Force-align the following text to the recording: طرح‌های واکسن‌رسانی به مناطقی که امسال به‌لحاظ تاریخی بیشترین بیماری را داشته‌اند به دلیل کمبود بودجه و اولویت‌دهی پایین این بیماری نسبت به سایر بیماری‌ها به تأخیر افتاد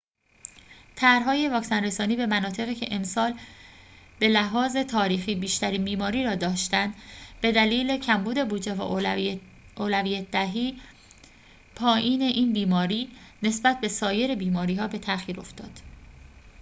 طرح‌های 0.95 1.47
واکسن‌رسانی 1.47 2.15
به 2.15 2.25
مناطقی 2.25 2.75
که 2.75 2.87
امسال 2.95 3.33
به‌لحاظ 4.19 4.75
تاریخی 4.75 5.35
بیشترین 5.35 5.83
بیماری 5.85 6.23
را 6.23 6.35
داشته‌اند 6.35 6.93
به 7.41 7.51
دلیل 7.51 7.97
کمبود 7.97 8.47
بودجه 8.47 8.73
و 8.73 8.81
اولویت‌دهی 9.77 10.79
پایین 11.75 12.21
این 12.21 12.53
بیماری 12.53 13.09
نسبت 13.43 13.81
به 13.81 13.87
سایر 13.87 14.35
بیماری‌ها 14.35 14.87
به 14.87 14.97
تأخیر 14.97 15.39
افتاد 15.39 15.71